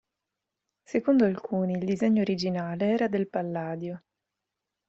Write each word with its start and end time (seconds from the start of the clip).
Secondo 0.81 1.25
alcuni, 1.25 1.73
il 1.73 1.85
disegno 1.85 2.21
originale 2.21 2.87
era 2.87 3.07
del 3.07 3.29
Palladio. 3.29 4.01